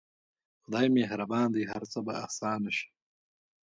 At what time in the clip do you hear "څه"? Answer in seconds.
1.91-1.99